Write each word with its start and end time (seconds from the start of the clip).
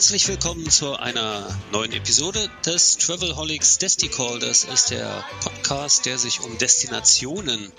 Herzlich 0.00 0.28
willkommen 0.28 0.70
zu 0.70 0.96
einer 0.96 1.46
neuen 1.72 1.92
Episode 1.92 2.48
des 2.64 2.96
Travelholics 2.96 3.76
Desticall. 3.76 4.38
Das 4.38 4.64
ist 4.64 4.92
der 4.92 5.26
Podcast, 5.42 6.06
der 6.06 6.16
sich 6.16 6.40
um 6.40 6.56
Destinationen 6.56 7.70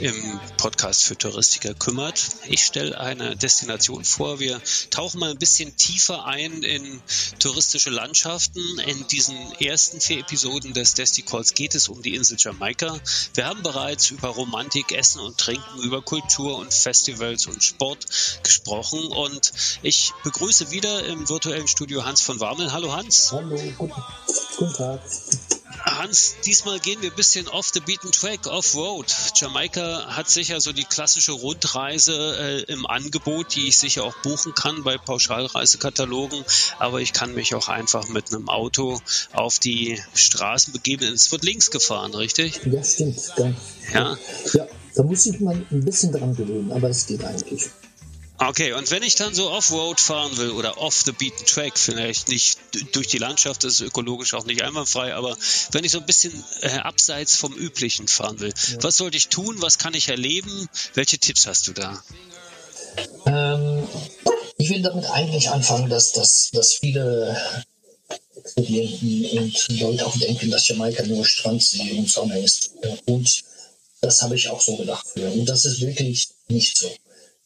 im 0.00 0.40
Podcast 0.56 1.04
für 1.04 1.16
Touristiker 1.16 1.74
kümmert. 1.74 2.28
Ich 2.48 2.64
stelle 2.64 2.98
eine 3.00 3.36
Destination 3.36 4.04
vor. 4.04 4.38
Wir 4.38 4.60
tauchen 4.90 5.20
mal 5.20 5.30
ein 5.30 5.38
bisschen 5.38 5.76
tiefer 5.76 6.24
ein 6.24 6.62
in 6.62 7.00
touristische 7.40 7.90
Landschaften. 7.90 8.60
In 8.86 9.06
diesen 9.08 9.36
ersten 9.60 10.00
vier 10.00 10.20
Episoden 10.20 10.72
des 10.72 10.94
Desticalls 10.94 11.54
geht 11.54 11.74
es 11.74 11.88
um 11.88 12.02
die 12.02 12.14
Insel 12.14 12.36
Jamaika. 12.38 12.98
Wir 13.34 13.46
haben 13.46 13.62
bereits 13.62 14.10
über 14.10 14.28
Romantik, 14.28 14.92
Essen 14.92 15.20
und 15.20 15.38
Trinken, 15.38 15.80
über 15.82 16.02
Kultur 16.02 16.58
und 16.58 16.72
Festivals 16.72 17.46
und 17.46 17.62
Sport 17.62 18.06
gesprochen 18.42 19.04
und 19.06 19.52
ich 19.82 20.12
begrüße 20.22 20.70
wieder 20.70 21.04
im 21.06 21.28
virtuellen 21.28 21.66
Studio 21.66 22.04
Hans 22.04 22.20
von 22.20 22.38
Warmel. 22.40 22.72
Hallo 22.72 22.94
Hans. 22.94 23.32
Hallo, 23.32 23.56
guten, 23.76 24.02
guten 24.56 24.74
Tag. 24.74 25.00
Hans, 25.84 26.36
diesmal 26.44 26.78
gehen 26.80 27.00
wir 27.02 27.10
ein 27.10 27.16
bisschen 27.16 27.48
off 27.48 27.70
the 27.72 27.80
beaten 27.80 28.12
track, 28.12 28.46
off-road. 28.46 29.06
Jamaika 29.34 30.06
hat 30.16 30.30
sicher 30.30 30.60
so 30.60 30.72
die 30.72 30.84
klassische 30.84 31.32
Rundreise 31.32 32.64
äh, 32.68 32.72
im 32.72 32.86
Angebot, 32.86 33.54
die 33.54 33.68
ich 33.68 33.78
sicher 33.78 34.04
auch 34.04 34.16
buchen 34.22 34.54
kann 34.54 34.82
bei 34.82 34.98
Pauschalreisekatalogen, 34.98 36.44
aber 36.78 37.00
ich 37.00 37.12
kann 37.12 37.34
mich 37.34 37.54
auch 37.54 37.68
einfach 37.68 38.08
mit 38.08 38.32
einem 38.32 38.48
Auto 38.48 39.00
auf 39.32 39.58
die 39.58 40.00
Straßen 40.14 40.72
begeben. 40.72 41.12
Es 41.12 41.30
wird 41.32 41.44
links 41.44 41.70
gefahren, 41.70 42.14
richtig? 42.14 42.60
Ja, 42.64 42.82
stimmt. 42.82 43.20
Ja, 43.36 43.54
Ja. 43.92 44.18
ja 44.54 44.66
da 44.94 45.02
muss 45.02 45.26
ich 45.26 45.38
mal 45.40 45.54
ein 45.70 45.84
bisschen 45.84 46.12
dran 46.12 46.34
gewöhnen, 46.34 46.72
aber 46.72 46.90
es 46.90 47.06
geht 47.06 47.24
eigentlich. 47.24 47.70
Okay, 48.40 48.72
und 48.72 48.90
wenn 48.92 49.02
ich 49.02 49.16
dann 49.16 49.34
so 49.34 49.50
Offroad 49.50 50.00
fahren 50.00 50.36
will 50.36 50.50
oder 50.50 50.78
off 50.78 51.02
the 51.04 51.10
beaten 51.10 51.44
track, 51.44 51.76
vielleicht 51.76 52.28
nicht 52.28 52.58
durch 52.92 53.08
die 53.08 53.18
Landschaft, 53.18 53.64
das 53.64 53.74
ist 53.74 53.80
ökologisch 53.80 54.34
auch 54.34 54.44
nicht 54.44 54.62
einwandfrei, 54.62 55.14
aber 55.14 55.36
wenn 55.72 55.82
ich 55.82 55.90
so 55.90 55.98
ein 55.98 56.06
bisschen 56.06 56.44
äh, 56.60 56.68
abseits 56.78 57.34
vom 57.34 57.52
Üblichen 57.52 58.06
fahren 58.06 58.38
will, 58.38 58.54
was 58.80 58.96
sollte 58.96 59.16
ich 59.16 59.28
tun, 59.28 59.56
was 59.60 59.78
kann 59.78 59.94
ich 59.94 60.08
erleben, 60.08 60.68
welche 60.94 61.18
Tipps 61.18 61.48
hast 61.48 61.66
du 61.66 61.72
da? 61.72 62.00
Ähm, 63.26 63.88
ich 64.56 64.70
will 64.70 64.82
damit 64.82 65.06
eigentlich 65.06 65.50
anfangen, 65.50 65.88
dass, 65.88 66.12
dass, 66.12 66.50
dass 66.52 66.74
viele 66.74 67.36
Klienten 68.54 69.24
und 69.38 69.80
Leute 69.80 70.06
auch 70.06 70.16
denken, 70.16 70.50
dass 70.50 70.68
Jamaika 70.68 71.04
nur 71.04 71.24
Strandsee 71.24 71.92
und 71.98 72.08
Sonne 72.08 72.38
ist. 72.38 72.70
Und 73.06 73.42
das 74.00 74.22
habe 74.22 74.36
ich 74.36 74.48
auch 74.48 74.60
so 74.60 74.76
gedacht. 74.76 75.06
Und 75.16 75.46
das 75.46 75.64
ist 75.64 75.80
wirklich 75.80 76.28
nicht 76.48 76.78
so. 76.78 76.88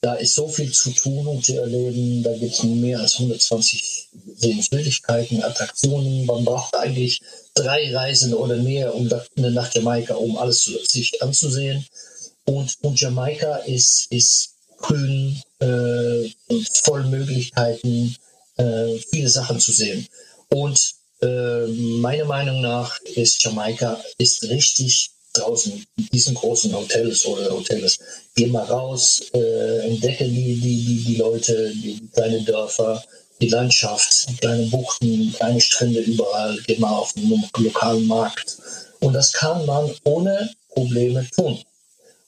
Da 0.02 0.14
ist 0.14 0.34
so 0.34 0.48
viel 0.48 0.72
zu 0.72 0.90
tun 0.90 1.28
und 1.28 1.44
zu 1.44 1.56
erleben. 1.56 2.24
Da 2.24 2.36
gibt 2.36 2.54
es 2.54 2.62
mehr 2.64 2.98
als 2.98 3.14
120 3.14 4.08
Sehenswürdigkeiten, 4.36 5.44
Attraktionen. 5.44 6.26
Man 6.26 6.44
braucht 6.44 6.74
eigentlich 6.74 7.20
drei 7.54 7.94
Reisen 7.94 8.34
oder 8.34 8.56
mehr 8.56 8.96
um 8.96 9.08
nach 9.36 9.72
Jamaika, 9.72 10.14
um 10.14 10.36
alles 10.36 10.64
sich 10.64 11.22
anzusehen. 11.22 11.86
Und, 12.44 12.76
und 12.82 13.00
Jamaika 13.00 13.58
ist, 13.58 14.08
ist 14.10 14.56
grün, 14.78 15.40
äh, 15.60 16.28
voll 16.82 17.04
Möglichkeiten, 17.04 18.16
äh, 18.56 18.98
viele 19.08 19.28
Sachen 19.28 19.60
zu 19.60 19.70
sehen. 19.70 20.08
Und 20.48 20.94
äh, 21.20 21.66
meiner 21.68 22.24
Meinung 22.24 22.60
nach 22.60 22.98
ist 23.02 23.44
Jamaika 23.44 24.02
ist 24.18 24.42
richtig 24.42 25.11
draußen 25.32 25.72
in 25.96 26.08
diesen 26.12 26.34
großen 26.34 26.74
Hotels 26.74 27.24
oder 27.26 27.50
Hotels. 27.50 27.98
Geh 28.34 28.46
mal 28.46 28.64
raus, 28.64 29.22
äh, 29.34 29.86
entdecke 29.88 30.24
die, 30.24 30.54
die, 30.60 30.84
die, 30.84 31.04
die 31.04 31.16
Leute, 31.16 31.70
die 31.74 32.08
kleinen 32.12 32.44
Dörfer, 32.44 33.02
die 33.40 33.48
Landschaft, 33.48 34.28
die 34.28 34.36
kleinen 34.36 34.70
Buchten, 34.70 35.32
kleine 35.32 35.60
Strände 35.60 36.00
überall. 36.00 36.58
Geh 36.66 36.76
mal 36.78 36.92
auf 36.96 37.12
den 37.14 37.28
lo- 37.30 37.48
lokalen 37.58 38.06
Markt. 38.06 38.56
Und 39.00 39.14
das 39.14 39.32
kann 39.32 39.66
man 39.66 39.92
ohne 40.04 40.50
Probleme 40.68 41.26
tun. 41.34 41.62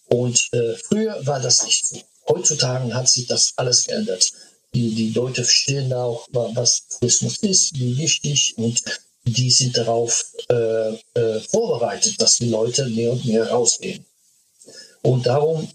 Und 0.08 0.48
äh, 0.52 0.74
früher 0.76 1.24
war 1.26 1.40
das 1.40 1.64
nicht 1.64 1.86
so. 1.86 1.98
Heutzutage 2.28 2.92
hat 2.94 3.08
sich 3.08 3.26
das 3.26 3.52
alles 3.56 3.84
geändert. 3.84 4.32
Die, 4.74 4.94
die 4.94 5.10
Leute 5.10 5.44
verstehen 5.44 5.92
auch, 5.92 6.26
wa- 6.32 6.50
was 6.54 6.82
Tourismus 6.98 7.36
ist, 7.38 7.78
wie 7.78 7.96
wichtig 7.96 8.54
und 8.56 8.82
die 9.24 9.50
sind 9.50 9.76
darauf 9.76 10.24
äh, 10.50 10.94
äh, 11.14 11.40
vorbereitet, 11.48 12.20
dass 12.20 12.36
die 12.36 12.48
Leute 12.50 12.86
mehr 12.88 13.12
und 13.12 13.24
mehr 13.24 13.48
rausgehen. 13.48 14.04
Und 15.02 15.26
darum 15.26 15.68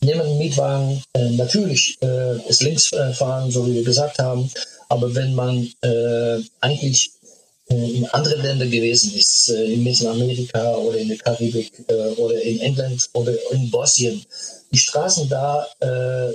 nehmen 0.00 0.38
Mietwagen 0.38 1.02
äh, 1.14 1.30
natürlich 1.30 1.98
äh, 2.02 2.48
ist 2.48 2.62
links 2.62 2.92
äh, 2.92 3.12
fahren, 3.12 3.50
so 3.50 3.66
wie 3.66 3.74
wir 3.74 3.84
gesagt 3.84 4.18
haben, 4.18 4.50
aber 4.88 5.14
wenn 5.14 5.34
man 5.34 5.70
äh, 5.82 6.40
eigentlich 6.60 7.12
äh, 7.68 7.90
in 7.90 8.06
andere 8.06 8.36
Länder 8.36 8.66
gewesen 8.66 9.14
ist, 9.14 9.48
in 9.48 9.82
Mittelamerika 9.84 10.76
oder 10.76 10.98
in 10.98 11.08
der 11.08 11.18
Karibik 11.18 11.72
oder 12.16 12.40
in 12.40 12.60
England 12.60 13.08
oder 13.12 13.32
in 13.52 13.70
Bosnien, 13.70 14.24
die 14.72 14.78
Straßen 14.78 15.28
da, 15.28 15.66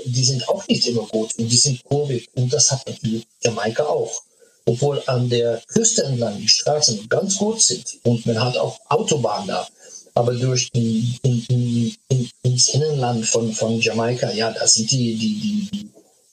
die 0.05 0.25
sind 0.25 0.47
auch 0.49 0.67
nicht 0.67 0.85
immer 0.87 1.05
gut 1.07 1.33
und 1.37 1.49
die 1.49 1.57
sind 1.57 1.83
kurvig 1.85 2.29
und 2.35 2.51
das 2.51 2.69
hat 2.69 2.85
natürlich 2.87 3.25
Jamaika 3.41 3.83
auch. 3.83 4.21
Obwohl 4.65 5.01
an 5.05 5.29
der 5.29 5.61
Küste 5.67 6.03
entlang 6.03 6.39
die 6.39 6.47
Straßen 6.47 7.07
ganz 7.07 7.37
gut 7.37 7.61
sind 7.61 7.99
und 8.03 8.25
man 8.25 8.43
hat 8.43 8.57
auch 8.57 8.79
Autobahnen 8.89 9.47
da. 9.47 9.67
Aber 10.15 10.33
durch 10.33 10.69
in, 10.73 11.17
in, 11.23 11.45
in, 11.49 11.95
in, 12.07 12.29
ins 12.41 12.69
Innenland 12.69 13.25
von, 13.25 13.51
von 13.51 13.79
Jamaika, 13.79 14.31
ja, 14.31 14.51
da 14.51 14.65
sind 14.65 14.89
die, 14.89 15.15
die, 15.15 15.39
die, 15.39 15.69
die, 15.71 15.91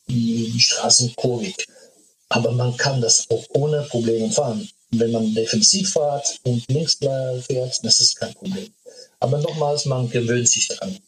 die, 0.09 0.51
die 0.53 0.61
Straßen 0.61 1.15
kurvig. 1.17 1.67
Aber 2.29 2.53
man 2.53 2.77
kann 2.77 3.01
das 3.01 3.27
auch 3.29 3.45
ohne 3.51 3.83
Probleme 3.83 4.31
fahren. 4.31 4.69
Wenn 4.93 5.11
man 5.11 5.35
defensiv 5.35 5.93
fährt 5.93 6.39
und 6.45 6.65
links 6.71 6.97
fährt, 6.97 7.81
das 7.83 8.01
ist 8.01 8.17
kein 8.17 8.33
Problem. 8.35 8.73
Aber 9.21 9.39
nochmals, 9.39 9.85
man 9.85 10.09
gewöhnt 10.09 10.49
sich 10.49 10.69
daran. 10.69 10.99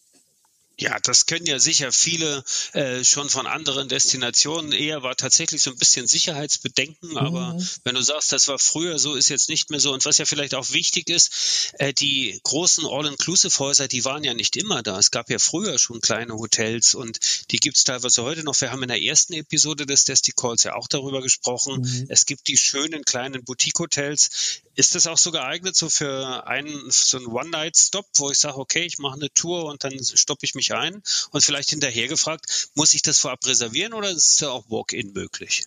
Ja, 0.77 0.99
das 1.01 1.27
können 1.27 1.47
ja 1.47 1.61
sicher 1.61 1.93
viele 1.93 2.43
äh, 2.73 3.05
schon 3.05 3.31
von 3.31 3.47
anderen 3.47 3.89
Destinationen. 3.89 4.73
Eher 4.73 5.05
war 5.05 5.15
tatsächlich 5.15 5.63
so 5.63 5.71
ein 5.71 5.77
bisschen 5.77 6.09
Sicherheitsbedenken, 6.09 7.17
aber 7.17 7.57
wenn 7.85 7.95
du 7.95 8.03
sagst, 8.03 8.33
das 8.33 8.49
war 8.49 8.59
früher 8.59 8.99
so, 8.99 9.15
ist 9.15 9.29
jetzt 9.29 9.49
nicht 9.49 9.71
mehr 9.71 9.79
so. 9.79 9.93
Und 9.93 10.05
was 10.05 10.19
ja 10.19 10.25
vielleicht 10.25 10.55
auch 10.55 10.73
wichtig 10.73 11.11
ist, 11.11 11.73
äh, 11.79 11.93
die 11.93 12.41
großen 12.43 12.87
All-Inclusive-Häuser, 12.87 13.87
die 13.87 14.05
waren 14.05 14.25
ja 14.25 14.35
nicht 14.35 14.57
immer 14.57 14.83
da. 14.83 14.99
Es 14.99 15.13
gab 15.13 15.31
ja 15.31 15.39
früher 15.39 15.79
schon 15.79 16.01
kleine 16.01 16.35
Hotels 16.35 16.95
und 16.95 17.21
die 17.53 17.59
gibt 17.59 17.77
es 17.77 17.85
teilweise 17.85 18.25
heute 18.25 18.43
noch. 18.43 18.61
Wir 18.61 18.73
haben 18.73 18.83
in 18.83 18.89
der 18.89 19.01
ersten 19.01 19.35
Episode 19.35 19.87
des 19.87 20.05
Desticalls 20.05 20.65
ja 20.65 20.75
auch 20.75 20.89
darüber 20.89 21.23
gesprochen. 21.23 22.07
Es 22.09 22.27
gibt 22.27 22.49
die 22.49 22.57
schönen 22.59 23.05
kleinen 23.05 23.45
Boutique-Hotels. 23.45 24.63
Ist 24.75 24.97
das 24.97 25.07
auch 25.07 25.19
so 25.19 25.31
geeignet, 25.31 25.77
so 25.77 25.89
für 25.89 26.49
einen, 26.49 26.91
so 26.91 27.19
einen 27.19 27.27
One-Night-Stop, 27.27 28.07
wo 28.17 28.31
ich 28.33 28.41
sage, 28.41 28.59
okay, 28.59 28.83
ich 28.83 28.99
mache 28.99 29.15
eine 29.15 29.33
Tour 29.33 29.67
und 29.67 29.85
dann 29.85 29.93
stoppe 30.03 30.45
ich 30.45 30.57
mich 30.57 30.64
ein 30.73 31.03
und 31.31 31.45
vielleicht 31.45 31.71
hinterher 31.71 32.09
gefragt, 32.09 32.71
muss 32.75 32.95
ich 32.95 33.03
das 33.03 33.19
vorab 33.19 33.47
reservieren 33.47 33.93
oder 33.93 34.11
ist 34.11 34.41
da 34.43 34.51
auch 34.51 34.65
Walk-in 34.69 35.13
möglich? 35.13 35.65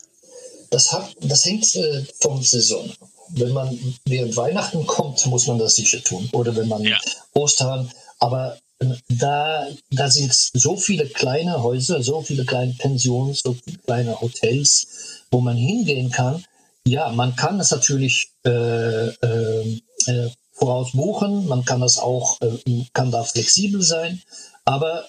Das, 0.69 0.91
hat, 0.91 1.15
das 1.21 1.45
hängt 1.45 1.75
äh, 1.75 2.05
vom 2.19 2.43
Saison 2.43 2.89
ab. 3.01 3.09
Wenn 3.29 3.51
man 3.51 3.95
während 4.05 4.35
Weihnachten 4.37 4.85
kommt, 4.85 5.25
muss 5.25 5.47
man 5.47 5.59
das 5.59 5.75
sicher 5.75 6.01
tun. 6.03 6.29
Oder 6.31 6.55
wenn 6.55 6.67
man 6.67 6.81
Ja. 6.83 6.99
Ostern. 7.33 7.91
Aber 8.19 8.57
äh, 8.79 8.93
da, 9.09 9.67
da 9.91 10.09
sind 10.09 10.33
so 10.33 10.77
viele 10.77 11.07
kleine 11.07 11.61
Häuser, 11.61 12.01
so 12.03 12.21
viele 12.21 12.45
kleine 12.45 12.73
Pensionen, 12.73 13.33
so 13.33 13.53
viele 13.53 13.77
kleine 13.79 14.19
Hotels, 14.19 14.87
wo 15.31 15.41
man 15.41 15.57
hingehen 15.57 16.09
kann. 16.09 16.43
Ja, 16.85 17.09
man 17.11 17.35
kann 17.35 17.57
das 17.57 17.71
natürlich 17.71 18.31
äh, 18.45 18.49
äh, 18.49 19.81
äh, 20.05 20.29
voraus 20.57 20.91
buchen. 20.93 21.47
Man 21.47 21.65
kann 21.65 21.81
das 21.81 21.97
auch, 21.99 22.39
äh, 22.41 22.83
kann 22.93 23.11
da 23.11 23.23
flexibel 23.23 23.81
sein. 23.81 24.21
Aber 24.65 25.05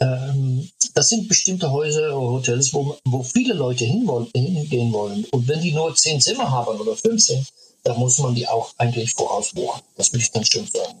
ähm, 0.00 0.68
das 0.94 1.08
sind 1.08 1.28
bestimmte 1.28 1.70
Häuser 1.70 2.16
oder 2.16 2.32
Hotels, 2.32 2.72
wo, 2.74 2.96
wo 3.04 3.22
viele 3.22 3.54
Leute 3.54 3.84
hingehen 3.84 4.92
wollen. 4.92 5.24
Und 5.30 5.48
wenn 5.48 5.60
die 5.60 5.72
nur 5.72 5.94
zehn 5.94 6.20
Zimmer 6.20 6.50
haben 6.50 6.78
oder 6.80 6.96
15, 6.96 7.46
dann 7.84 7.98
muss 7.98 8.18
man 8.18 8.34
die 8.34 8.48
auch 8.48 8.74
eigentlich 8.78 9.14
vorausbuchen. 9.14 9.80
Das 9.96 10.12
würde 10.12 10.24
ich 10.24 10.32
dann 10.32 10.44
schon 10.44 10.66
sagen. 10.66 10.98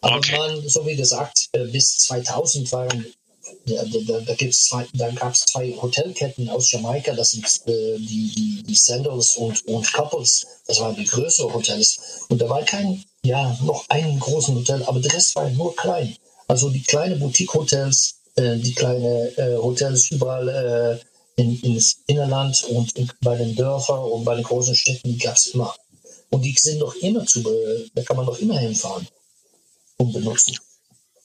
Aber 0.00 0.16
Okay. 0.16 0.36
man, 0.36 0.68
so 0.68 0.84
wie 0.86 0.96
gesagt, 0.96 1.48
äh, 1.52 1.64
bis 1.66 1.98
2000 1.98 2.70
waren, 2.72 3.06
ja, 3.64 3.82
da, 3.84 3.98
da, 4.06 4.20
da, 4.20 4.34
gibt's 4.34 4.64
zwei, 4.64 4.86
da 4.94 5.10
gab 5.10 5.32
es 5.32 5.40
zwei 5.46 5.72
Hotelketten 5.80 6.48
aus 6.50 6.70
Jamaika, 6.70 7.14
das 7.14 7.30
sind 7.30 7.44
äh, 7.66 7.98
die, 7.98 8.32
die, 8.34 8.62
die 8.62 8.74
Sandals 8.74 9.36
und, 9.36 9.66
und 9.66 9.90
Couples, 9.92 10.46
das 10.66 10.80
waren 10.80 10.96
die 10.96 11.04
größeren 11.04 11.52
Hotels. 11.54 12.26
Und 12.28 12.40
da 12.40 12.48
war 12.48 12.62
kein, 12.62 13.02
ja, 13.24 13.56
noch 13.62 13.84
ein 13.88 14.18
großen 14.18 14.54
Hotel, 14.54 14.82
aber 14.84 15.00
der 15.00 15.12
Rest 15.12 15.34
war 15.36 15.48
nur 15.50 15.74
klein. 15.76 16.16
Also 16.46 16.70
die 16.70 16.82
kleinen 16.82 17.20
Boutique-Hotels, 17.20 18.14
äh, 18.36 18.56
die 18.56 18.74
kleinen 18.74 19.28
äh, 19.36 19.56
Hotels 19.56 20.10
überall 20.10 20.48
äh, 21.36 21.40
in, 21.40 21.60
ins 21.60 21.98
Innerland 22.06 22.64
und 22.70 22.96
in, 22.96 23.10
bei 23.20 23.36
den 23.36 23.54
Dörfern 23.54 24.00
und 24.00 24.24
bei 24.24 24.34
den 24.34 24.44
großen 24.44 24.74
Städten, 24.74 25.12
die 25.12 25.18
gab 25.18 25.36
es 25.36 25.48
immer. 25.48 25.74
Und 26.30 26.42
die 26.42 26.54
sind 26.58 26.78
noch 26.78 26.94
immer 26.96 27.24
zu, 27.26 27.42
da 27.94 28.02
kann 28.02 28.16
man 28.16 28.26
noch 28.26 28.38
immer 28.38 28.58
hinfahren 28.58 29.06
und 29.96 30.12
benutzen. 30.12 30.56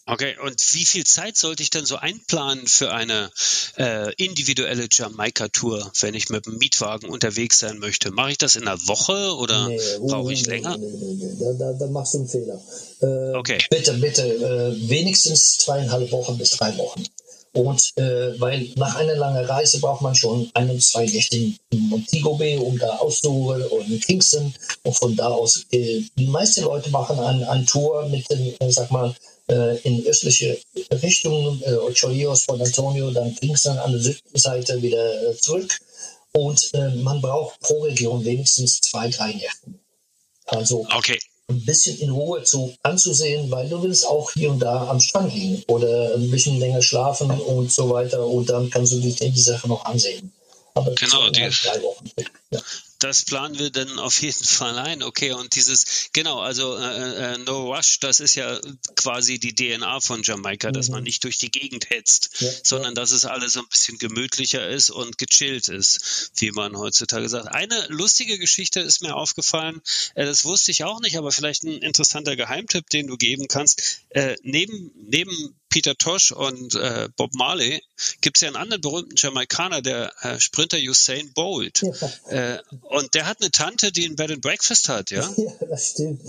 Okay, 0.06 0.36
und 0.44 0.60
wie 0.74 0.84
viel 0.84 1.06
Zeit 1.06 1.38
sollte 1.38 1.64
ich 1.64 1.70
denn 1.70 1.86
so 1.86 1.96
einplanen 1.96 2.68
für 2.68 2.92
eine 2.92 3.32
äh, 3.78 4.14
individuelle 4.16 4.88
Jamaika-Tour, 4.92 5.92
wenn 6.02 6.14
ich 6.14 6.30
mit 6.30 6.46
dem 6.46 6.58
Mietwagen 6.58 7.10
unterwegs 7.10 7.60
sein 7.60 7.78
möchte? 7.80 8.12
Mache 8.12 8.32
ich 8.32 8.38
das 8.38 8.58
in 8.58 8.68
einer 8.68 8.78
Woche 8.88 9.36
oder 9.38 9.70
Nee, 9.70 9.80
brauche 10.02 10.34
ich 10.34 10.46
länger? 10.46 10.78
Nee, 10.78 10.88
nee, 10.88 11.36
Da, 11.40 11.54
da, 11.54 11.74
da 11.74 11.88
machst 11.88 12.16
du 12.16 12.20
einen 12.20 12.28
Fehler. 12.28 12.62
Äh, 13.02 13.38
Okay. 13.38 13.60
Bitte, 13.70 13.94
bitte, 13.94 14.22
äh, 14.24 14.90
wenigstens 14.90 15.58
zweieinhalb 15.58 16.12
Wochen 16.12 16.38
bis 16.38 16.52
drei 16.52 16.78
Wochen. 16.78 17.04
Und 17.54 17.92
äh, 17.98 18.40
weil 18.40 18.70
nach 18.76 18.96
einer 18.96 19.16
langen 19.16 19.46
Reise 19.46 19.80
braucht 19.80 20.02
man 20.02 20.16
schon 20.16 20.50
ein 20.56 20.70
und 20.70 20.82
zwei 20.84 21.06
Nächte 21.06 21.38
in 21.38 21.60
Montego 21.90 22.36
Bay, 22.36 22.58
um 22.58 22.78
da 22.80 22.98
auszuruhen, 22.98 23.62
oder 23.64 23.86
in 23.86 24.00
Kingston. 24.00 24.54
Und 24.84 24.96
von 24.96 25.16
da 25.16 25.28
aus, 25.28 25.66
äh, 25.72 26.02
die 26.18 26.28
meisten 26.28 26.64
Leute 26.64 26.90
machen 26.90 27.20
eine 27.20 27.48
ein 27.50 27.66
Tour 27.66 28.10
mit 28.10 28.30
den, 28.30 28.56
äh, 28.60 28.72
sag 28.72 28.90
mal, 28.92 29.16
in 29.48 30.06
östliche 30.06 30.58
Richtung, 31.02 31.62
äh, 31.64 31.74
Ocholios 31.74 32.44
von 32.44 32.62
Antonio, 32.62 33.12
dann 33.12 33.36
Kingston 33.36 33.78
an 33.78 33.92
der 33.92 34.02
Südseite 34.02 34.82
wieder 34.82 35.30
äh, 35.32 35.36
zurück. 35.38 35.78
Und 36.32 36.70
äh, 36.74 36.90
man 36.96 37.22
braucht 37.22 37.60
pro 37.60 37.82
Region 37.82 38.24
wenigstens 38.26 38.80
zwei, 38.82 39.10
drei 39.10 39.34
Nächte. 39.34 39.74
Also 40.46 40.86
Okay, 40.96 41.20
ein 41.48 41.64
bisschen 41.66 41.98
in 42.00 42.10
Ruhe 42.10 42.44
zu 42.44 42.74
anzusehen, 42.84 43.52
weil 43.52 43.70
du 43.70 43.84
willst 43.84 44.06
auch 44.08 44.32
hier 44.32 44.50
und 44.52 44.60
da 44.60 44.88
am 44.90 45.00
Strand 45.00 45.34
liegen 45.34 45.64
oder 45.68 46.16
ein 46.16 46.32
bisschen 46.32 46.60
länger 46.60 46.82
schlafen 46.82 47.30
und 47.30 47.72
so 47.72 47.90
weiter 47.90 48.26
und 48.26 48.50
dann 48.50 48.70
kannst 48.70 48.94
du 48.94 49.00
dich 49.00 49.18
die 49.18 49.40
Sache 49.40 49.68
noch 49.68 49.86
ansehen. 49.86 50.32
Aber 50.74 50.96
Genau, 50.96 51.30
die- 51.30 51.42
drei 51.42 51.82
Wochen. 51.84 52.10
Ja. 52.50 52.62
Das 53.04 53.26
planen 53.26 53.60
wir 53.60 53.70
dann 53.70 54.00
auf 54.00 54.22
jeden 54.22 54.46
Fall 54.46 54.78
ein. 54.80 55.04
Okay, 55.04 55.34
und 55.34 55.56
dieses, 55.56 56.10
genau, 56.14 56.40
also 56.40 56.78
äh, 56.78 57.34
äh, 57.34 57.38
No 57.40 57.74
Rush, 57.74 58.00
das 58.00 58.20
ist 58.20 58.36
ja 58.36 58.60
quasi 58.96 59.40
die 59.40 59.54
DNA 59.54 60.00
von 60.00 60.24
Jamaika, 60.24 60.72
dass 60.72 60.90
man 60.90 61.04
nicht 61.04 61.24
durch 61.24 61.38
die 61.38 61.52
Gegend 61.52 61.90
hetzt, 61.90 62.30
Ja, 62.40 62.50
sondern 62.64 62.96
dass 62.96 63.12
es 63.12 63.26
alles 63.26 63.54
so 63.54 63.60
ein 63.60 63.68
bisschen 63.68 63.98
gemütlicher 63.98 64.68
ist 64.70 64.90
und 64.90 65.18
gechillt 65.18 65.68
ist, 65.68 66.32
wie 66.38 66.52
man 66.52 66.78
heutzutage 66.78 67.28
sagt. 67.28 67.50
Eine 67.50 67.88
lustige 67.90 68.40
Geschichte 68.40 68.80
ist 68.80 69.02
mir 69.02 69.16
aufgefallen, 69.16 69.82
äh, 70.16 70.26
das 70.26 70.46
wusste 70.46 70.72
ich 70.72 70.86
auch 70.86 71.02
nicht, 71.02 71.18
aber 71.18 71.32
vielleicht 71.32 71.64
ein 71.64 71.80
interessanter 71.80 72.36
Geheimtipp, 72.38 72.90
den 72.90 73.08
du 73.08 73.18
geben 73.18 73.48
kannst. 73.50 74.00
Äh, 74.10 74.38
neben, 74.44 74.92
neben 74.96 75.56
Peter 75.74 75.96
Tosh 75.98 76.32
und 76.32 76.76
äh, 76.76 77.10
Bob 77.18 77.34
Marley 77.34 77.82
gibt 78.22 78.38
es 78.38 78.42
ja 78.42 78.50
einen 78.50 78.58
anderen 78.58 78.82
berühmten 78.82 79.16
Jamaikaner, 79.18 79.82
der 79.82 80.14
äh, 80.22 80.40
Sprinter 80.40 80.78
Usain 80.78 81.34
Bolt. 81.34 81.82
Äh, 82.30 82.60
und 82.84 83.16
der 83.16 83.26
hat 83.26 83.42
eine 83.42 83.50
Tante, 83.50 83.92
die 83.92 84.06
ein 84.06 84.16
Bed 84.16 84.30
and 84.30 84.42
Breakfast 84.42 84.88
hat, 84.88 85.10
ja? 85.10 85.28
Ja, 85.38 85.52
das 85.68 85.90
stimmt. 85.90 86.22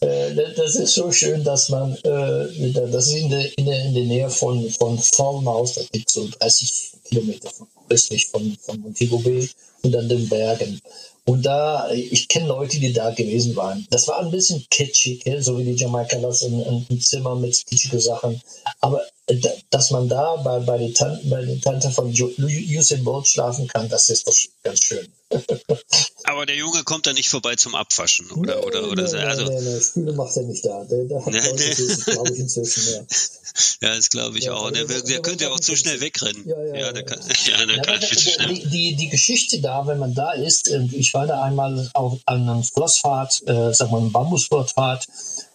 Äh, 0.00 0.34
das 0.56 0.74
ist 0.74 0.94
so 0.94 1.12
schön, 1.12 1.44
dass 1.44 1.68
man, 1.68 1.94
äh, 1.98 2.72
das 2.90 3.06
ist 3.06 3.12
in 3.14 3.30
der, 3.30 3.56
in 3.56 3.66
der, 3.66 3.84
in 3.84 3.94
der 3.94 4.04
Nähe 4.04 4.30
von, 4.30 4.68
von 4.72 4.98
Falmouth, 4.98 5.76
das 5.76 5.86
liegt 5.92 6.10
so 6.10 6.28
30 6.40 6.92
Kilometer 7.04 7.50
von- 7.50 7.68
östlich 7.90 8.26
von, 8.26 8.58
von 8.60 8.80
Montego 8.80 9.18
Bay 9.20 9.48
und 9.82 9.94
an 9.94 10.08
den 10.08 10.28
Bergen. 10.28 10.80
Und 11.28 11.42
da, 11.44 11.90
ich 11.90 12.26
kenne 12.28 12.48
Leute, 12.48 12.80
die 12.80 12.90
da 12.90 13.10
gewesen 13.10 13.54
waren. 13.54 13.86
Das 13.90 14.08
war 14.08 14.20
ein 14.20 14.30
bisschen 14.30 14.64
kitschig, 14.70 15.22
so 15.40 15.58
wie 15.58 15.64
die 15.64 15.74
Jamaikaners 15.74 16.40
in, 16.40 16.58
in, 16.62 16.86
im 16.88 17.00
Zimmer 17.02 17.34
mit 17.34 17.66
kitschigen 17.66 18.00
Sachen. 18.00 18.40
Aber 18.80 19.02
dass 19.70 19.90
man 19.90 20.08
da 20.08 20.36
bei, 20.36 20.58
bei, 20.60 20.78
der 20.78 20.94
Tante, 20.94 21.26
bei 21.28 21.44
der 21.44 21.60
Tante 21.60 21.90
von 21.90 22.10
Usain 22.10 23.04
Bolt 23.04 23.26
schlafen 23.28 23.66
kann, 23.68 23.88
das 23.88 24.08
ist 24.08 24.26
doch 24.26 24.34
ganz 24.62 24.80
schön. 24.82 25.06
Aber 26.24 26.46
der 26.46 26.56
Junge 26.56 26.84
kommt 26.84 27.06
da 27.06 27.12
nicht 27.12 27.28
vorbei 27.28 27.54
zum 27.56 27.74
Abwaschen, 27.74 28.30
oder? 28.30 28.64
oder, 28.66 28.88
oder 28.90 29.02
nee, 29.02 29.08
so. 29.08 29.16
nee, 29.16 29.22
also, 29.24 29.44
nee, 29.44 29.60
nee, 29.60 29.80
Spüle 29.80 30.12
macht 30.14 30.34
er 30.36 30.42
nicht 30.44 30.64
da. 30.64 30.84
Der, 30.84 31.04
der 31.04 31.24
hat 31.24 31.32
Nee, 31.32 31.40
nee. 31.40 32.12
glaube 32.12 32.32
ich, 32.32 32.38
inzwischen. 32.38 32.82
Ja. 32.92 33.00
ja, 33.88 33.96
das 33.96 34.08
glaube 34.08 34.38
ich 34.38 34.44
Ja, 34.44 34.54
auch. 34.54 34.70
Der, 34.70 34.84
der- 34.86 34.96
der 35.00 35.06
der- 35.06 35.22
könnte 35.22 35.44
ja 35.44 35.50
auch 35.50 35.60
zu 35.60 35.76
schnell 35.76 36.00
wegrennen. 36.00 36.46
Ja, 36.48 36.62
ja, 36.64 36.76
ja, 36.76 36.92
der 36.92 37.04
kann, 37.04 37.20
ja, 37.46 37.66
der 37.66 37.76
Ja, 37.76 37.82
kann 37.82 38.00
viel 38.00 38.16
zu 38.18 38.30
schnell. 38.30 38.54
die, 38.54 38.66
die, 38.70 38.96
die 38.96 39.08
Geschichte 39.10 39.60
da, 39.60 39.86
wenn 39.86 39.98
man 39.98 40.14
da 40.14 40.32
ist, 40.32 40.68
ich 40.92 41.12
war 41.12 41.26
da 41.26 41.42
einmal 41.42 41.90
auf 41.92 42.18
an 42.24 42.42
einer 42.48 42.62
Flossfahrt, 42.62 43.42
äh, 43.46 43.74
sag 43.74 43.90
mal, 43.90 44.00
eine 44.00 44.10
Bambusflossfahrt, 44.10 45.06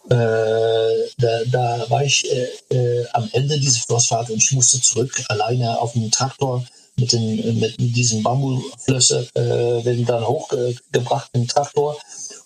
äh, 0.09 1.09
da, 1.17 1.44
da 1.47 1.85
war 1.89 2.03
ich 2.03 2.25
äh, 2.31 2.75
äh, 2.75 3.07
am 3.13 3.29
Ende 3.31 3.59
dieser 3.59 3.81
Flossfahrt 3.81 4.29
und 4.29 4.44
ich 4.44 4.51
musste 4.51 4.81
zurück 4.81 5.23
alleine 5.29 5.79
auf 5.79 5.94
dem 5.94 6.11
Traktor 6.11 6.65
mit, 6.95 7.11
den, 7.11 7.59
mit 7.59 7.75
diesen 7.79 8.21
Bambusflösse, 8.21 9.27
äh, 9.33 9.85
werden 9.85 10.05
dann 10.05 10.27
hochgebracht 10.27 11.29
im 11.33 11.47
Traktor. 11.47 11.97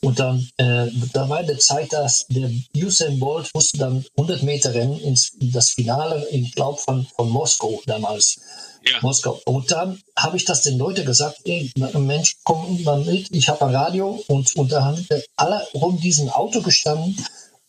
Und 0.02 0.20
dann, 0.20 0.48
äh, 0.58 0.88
da 1.14 1.28
war 1.28 1.40
eine 1.40 1.58
Zeit, 1.58 1.92
dass 1.92 2.28
der 2.30 2.50
Usain 2.76 3.20
Bolt 3.20 3.50
musste 3.54 3.80
dann 3.80 4.06
100 4.16 4.44
Meter 4.44 4.74
rennen 4.74 5.00
ins 5.00 5.32
das 5.40 5.72
Finale, 5.72 6.28
ich 6.30 6.54
glaube, 6.54 6.80
von, 6.80 7.08
von 7.16 7.30
Moskau 7.30 7.82
damals. 7.86 8.40
Ja. 8.88 9.00
Moskau. 9.02 9.42
Und 9.46 9.72
dann 9.72 10.02
habe 10.16 10.38
ich 10.38 10.46
das 10.46 10.62
den 10.62 10.78
Leuten 10.78 11.06
gesagt, 11.06 11.40
ey, 11.44 11.72
Mensch, 11.94 12.38
komm 12.44 12.82
mal 12.84 13.00
mit, 13.00 13.36
ich 13.36 13.50
habe 13.50 13.66
ein 13.66 13.76
Radio 13.76 14.24
und, 14.28 14.56
und 14.56 14.72
da 14.72 14.86
haben 14.86 15.06
alle 15.36 15.68
rum 15.74 16.00
diesem 16.00 16.30
Auto 16.30 16.62
gestanden 16.62 17.18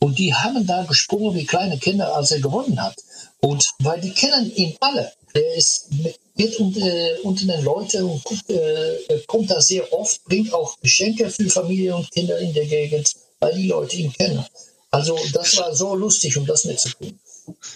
und 0.08 0.18
die 0.18 0.32
haben 0.32 0.66
da 0.66 0.84
gesprungen 0.84 1.34
wie 1.34 1.44
kleine 1.44 1.76
Kinder, 1.76 2.16
als 2.16 2.30
er 2.30 2.40
gewonnen 2.40 2.82
hat. 2.82 2.96
Und 3.40 3.72
weil 3.80 4.00
die 4.00 4.14
kennen 4.14 4.50
ihn 4.56 4.74
alle. 4.80 5.12
Er 5.34 5.54
ist 5.54 5.88
mit, 6.34 6.58
unter, 6.58 6.90
unter 7.24 7.44
den 7.44 7.62
Leuten 7.62 8.04
und 8.04 8.24
guckt, 8.24 8.48
äh, 8.48 9.20
kommt 9.26 9.50
da 9.50 9.60
sehr 9.60 9.92
oft, 9.92 10.24
bringt 10.24 10.54
auch 10.54 10.80
Geschenke 10.80 11.28
für 11.28 11.50
Familie 11.50 11.94
und 11.94 12.10
Kinder 12.10 12.38
in 12.38 12.54
der 12.54 12.64
Gegend, 12.64 13.12
weil 13.38 13.54
die 13.54 13.68
Leute 13.68 13.96
ihn 13.96 14.10
kennen. 14.10 14.42
Also 14.90 15.14
das 15.34 15.58
war 15.58 15.76
so 15.76 15.94
lustig, 15.94 16.38
um 16.38 16.46
das 16.46 16.64
mitzukriegen. 16.64 17.20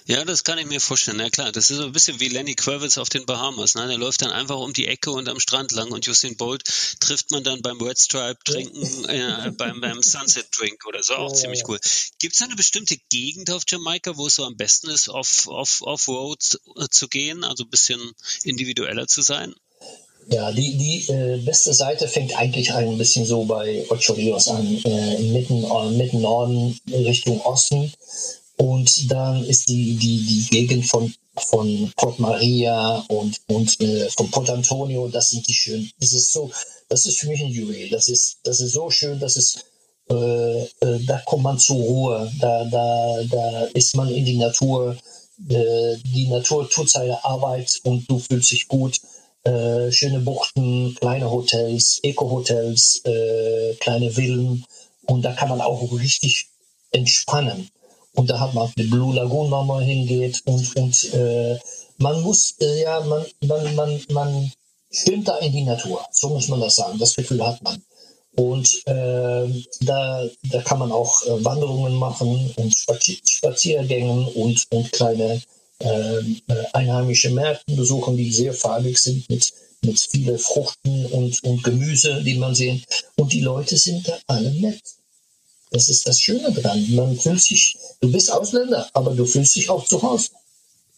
Ja, 0.06 0.24
das 0.24 0.44
kann 0.44 0.58
ich 0.58 0.66
mir 0.66 0.80
vorstellen. 0.80 1.18
Na 1.18 1.30
klar, 1.30 1.52
das 1.52 1.70
ist 1.70 1.76
so 1.76 1.84
ein 1.84 1.92
bisschen 1.92 2.20
wie 2.20 2.28
Lenny 2.28 2.54
Kravitz 2.54 2.98
auf 2.98 3.08
den 3.08 3.26
Bahamas. 3.26 3.74
Ne? 3.74 3.86
Der 3.86 3.98
läuft 3.98 4.22
dann 4.22 4.30
einfach 4.30 4.56
um 4.58 4.72
die 4.72 4.86
Ecke 4.86 5.10
und 5.10 5.28
am 5.28 5.40
Strand 5.40 5.72
lang 5.72 5.90
und 5.90 6.06
Usain 6.08 6.36
Bolt 6.36 6.64
trifft 7.00 7.30
man 7.30 7.44
dann 7.44 7.62
beim 7.62 7.80
Red 7.80 7.98
Stripe 7.98 8.38
trinken, 8.44 9.04
äh, 9.08 9.50
beim, 9.56 9.80
beim 9.80 10.02
Sunset 10.02 10.46
Drink 10.56 10.86
oder 10.86 11.02
so. 11.02 11.14
Auch 11.14 11.30
Ja, 11.30 11.34
ziemlich 11.34 11.60
ja, 11.60 11.68
cool. 11.68 11.80
Gibt 12.18 12.34
es 12.34 12.42
eine 12.42 12.56
bestimmte 12.56 12.96
Gegend 13.10 13.50
auf 13.50 13.62
Jamaika, 13.66 14.16
wo 14.16 14.26
es 14.26 14.36
so 14.36 14.44
am 14.44 14.56
besten 14.56 14.90
ist, 14.90 15.08
off, 15.08 15.46
off, 15.46 15.82
off-road 15.82 16.58
äh, 16.76 16.88
zu 16.90 17.08
gehen, 17.08 17.44
also 17.44 17.64
ein 17.64 17.70
bisschen 17.70 18.00
individueller 18.44 19.06
zu 19.06 19.22
sein? 19.22 19.54
Ja, 20.28 20.52
die, 20.52 20.76
die 20.76 21.12
äh, 21.12 21.38
beste 21.38 21.74
Seite 21.74 22.06
fängt 22.06 22.36
eigentlich 22.36 22.72
ein 22.72 22.96
bisschen 22.96 23.26
so 23.26 23.44
bei 23.44 23.84
Ocho 23.88 24.12
Rios 24.12 24.48
an, 24.48 24.66
äh, 24.84 25.18
mitten, 25.18 25.64
äh, 25.64 25.90
mitten 25.90 26.20
Norden 26.20 26.78
Richtung 26.88 27.40
Osten. 27.40 27.92
Und 28.62 29.10
dann 29.10 29.44
ist 29.44 29.68
die, 29.68 29.96
die, 29.96 30.24
die 30.24 30.46
Gegend 30.48 30.86
von, 30.86 31.12
von 31.34 31.92
Port 31.96 32.20
Maria 32.20 33.04
und, 33.08 33.40
und 33.48 33.80
äh, 33.80 34.08
von 34.10 34.30
Port 34.30 34.50
Antonio, 34.50 35.08
das 35.08 35.30
sind 35.30 35.48
die 35.48 35.52
schön. 35.52 35.90
Das 35.98 36.12
ist 36.12 36.32
so, 36.32 36.48
das 36.88 37.04
ist 37.06 37.18
für 37.18 37.26
mich 37.26 37.42
ein 37.42 37.50
Juwel. 37.50 37.90
Das 37.90 38.06
ist, 38.06 38.38
das 38.44 38.60
ist 38.60 38.74
so 38.74 38.88
schön, 38.88 39.18
das 39.18 39.36
ist, 39.36 39.64
äh, 40.08 40.62
äh, 40.62 41.04
da 41.04 41.18
kommt 41.26 41.42
man 41.42 41.58
zur 41.58 41.78
Ruhe, 41.78 42.32
da, 42.38 42.64
da, 42.66 43.24
da 43.28 43.64
ist 43.74 43.96
man 43.96 44.08
in 44.08 44.24
die 44.24 44.36
Natur. 44.36 44.96
Äh, 45.48 45.96
die 46.14 46.28
Natur 46.28 46.70
tut 46.70 46.88
seine 46.88 47.24
Arbeit 47.24 47.80
und 47.82 48.08
du 48.08 48.20
fühlst 48.20 48.52
dich 48.52 48.68
gut 48.68 49.00
äh, 49.42 49.90
schöne 49.90 50.20
Buchten, 50.20 50.94
kleine 51.00 51.28
Hotels, 51.28 51.98
Eco-Hotels, 52.04 53.02
äh, 53.06 53.74
kleine 53.80 54.12
Villen. 54.12 54.64
Und 55.06 55.22
da 55.22 55.32
kann 55.32 55.48
man 55.48 55.60
auch 55.60 55.82
richtig 55.98 56.46
entspannen. 56.92 57.68
Und 58.14 58.28
da 58.28 58.40
hat 58.40 58.54
man 58.54 58.70
die 58.76 58.84
Blue 58.84 59.14
Lagoon, 59.14 59.50
wo 59.50 59.62
man 59.62 59.82
hingeht. 59.82 60.42
Und, 60.44 60.76
und 60.76 61.14
äh, 61.14 61.58
man 61.98 62.20
muss, 62.22 62.54
äh, 62.60 62.82
ja, 62.82 63.00
man, 63.00 63.24
man, 63.40 63.74
man, 63.74 64.00
man 64.10 64.52
schwimmt 64.90 65.28
da 65.28 65.38
in 65.38 65.52
die 65.52 65.64
Natur. 65.64 66.04
So 66.10 66.28
muss 66.28 66.48
man 66.48 66.60
das 66.60 66.76
sagen. 66.76 66.98
Das 66.98 67.14
Gefühl 67.16 67.44
hat 67.46 67.62
man. 67.62 67.82
Und 68.34 68.86
äh, 68.86 69.64
da, 69.80 70.26
da 70.50 70.62
kann 70.62 70.78
man 70.78 70.90
auch 70.90 71.22
äh, 71.22 71.44
Wanderungen 71.44 71.94
machen 71.94 72.52
und 72.56 72.74
Spazi 72.74 73.20
Spaziergängen 73.24 74.26
und, 74.26 74.66
und 74.70 74.90
kleine 74.92 75.42
ähm, 75.80 76.40
äh, 76.48 76.64
einheimische 76.72 77.30
Märkte 77.30 77.74
besuchen, 77.74 78.16
die 78.16 78.32
sehr 78.32 78.54
farbig 78.54 78.98
sind 78.98 79.28
mit, 79.28 79.52
mit 79.82 79.98
vielen 79.98 80.38
Fruchten 80.38 81.06
und, 81.06 81.42
und 81.44 81.62
Gemüse, 81.62 82.22
die 82.22 82.36
man 82.36 82.54
sehen. 82.54 82.82
Und 83.16 83.32
die 83.32 83.40
Leute 83.40 83.76
sind 83.76 84.08
da 84.08 84.16
alle 84.26 84.50
nett. 84.52 84.80
Das 85.72 85.88
ist 85.88 86.06
das 86.06 86.20
Schöne 86.20 86.52
dran. 86.52 86.94
Man 86.94 87.18
fühlt 87.18 87.42
sich, 87.42 87.76
du 88.00 88.10
bist 88.12 88.30
Ausländer, 88.30 88.88
aber 88.92 89.14
du 89.14 89.24
fühlst 89.24 89.56
dich 89.56 89.70
auch 89.70 89.84
zu 89.86 90.02
Hause. 90.02 90.30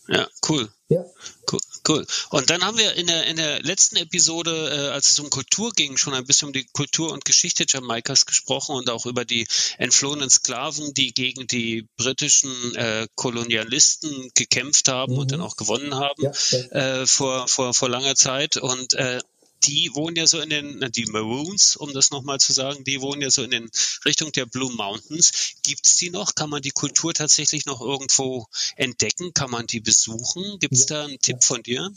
Ja, 0.09 0.28
cool. 0.49 0.69
Ja. 0.88 1.04
Cool, 1.50 1.61
cool. 1.88 2.07
Und 2.31 2.50
dann 2.50 2.62
haben 2.62 2.78
wir 2.78 2.95
in 2.95 3.07
der, 3.07 3.26
in 3.26 3.37
der 3.37 3.62
letzten 3.62 3.97
Episode, 3.97 4.50
äh, 4.50 4.93
als 4.93 5.09
es 5.09 5.19
um 5.19 5.31
Kultur 5.31 5.73
ging, 5.73 5.97
schon 5.97 6.14
ein 6.14 6.25
bisschen 6.26 6.49
um 6.49 6.52
die 6.52 6.66
Kultur 6.73 7.12
und 7.12 7.25
Geschichte 7.25 7.64
Jamaikas 7.69 8.26
gesprochen 8.26 8.76
und 8.76 8.90
auch 8.90 9.07
über 9.07 9.25
die 9.25 9.47
entflohenen 9.78 10.31
Sklaven, 10.31 10.95
die 10.95 11.12
gegen 11.12 11.47
die 11.47 11.87
britischen 11.97 12.75
äh, 12.76 13.07
Kolonialisten 13.14 14.31
gekämpft 14.35 14.88
haben 14.88 15.14
mhm. 15.14 15.19
und 15.21 15.33
dann 15.33 15.40
auch 15.40 15.57
gewonnen 15.57 15.95
haben 15.95 16.23
ja, 16.23 16.33
ja. 16.50 17.02
Äh, 17.02 17.07
vor, 17.07 17.49
vor, 17.49 17.75
vor 17.75 17.88
langer 17.88 18.14
Zeit. 18.14 18.57
Und 18.57 18.95
äh, 18.95 19.21
die 19.66 19.90
wohnen 19.94 20.16
ja 20.16 20.26
so 20.26 20.40
in 20.40 20.50
den, 20.50 20.90
die 20.92 21.06
Maroons, 21.06 21.76
um 21.76 21.92
das 21.92 22.11
nochmal 22.11 22.38
zu 22.38 22.52
sagen, 22.52 22.85
die 22.85 23.00
wohnen 23.00 23.23
ja 23.23 23.30
so 23.30 23.42
in 23.42 23.50
den 23.50 23.71
Richtung 24.04 24.33
der 24.33 24.47
Blue 24.47 24.73
Mountains. 24.73 25.54
Gibt 25.62 25.87
es 25.87 25.97
die 25.97 26.11
noch? 26.11 26.35
Kann 26.35 26.50
man 26.50 26.62
die 26.62 26.71
Kultur 26.71 27.14
tatsächlich 27.14 27.66
noch 27.66 27.80
irgendwo 27.80 28.47
entdecken? 28.76 29.33
Kann 29.35 29.50
man 29.50 29.66
die 29.66 29.80
besuchen? 29.80 30.59
Gibt 30.59 30.75
es 30.75 30.87
da 30.87 31.04
einen 31.04 31.18
Tipp 31.21 31.42
von 31.42 31.62
dir? 31.62 31.90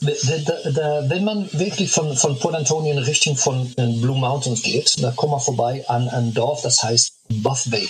Wenn 0.00 1.24
man 1.24 1.48
wirklich 1.52 1.90
von, 1.90 2.16
von 2.16 2.38
Port 2.38 2.54
Antonio 2.54 2.92
in 2.92 2.98
Richtung 2.98 3.36
von 3.36 3.72
äh, 3.76 3.86
Blue 4.00 4.18
Mountains 4.18 4.62
geht, 4.62 5.02
da 5.02 5.10
kommt 5.10 5.32
man 5.32 5.40
vorbei 5.40 5.86
an 5.88 6.08
ein 6.08 6.34
Dorf, 6.34 6.62
das 6.62 6.82
heißt 6.82 7.12
Buff 7.28 7.64
Bay. 7.66 7.88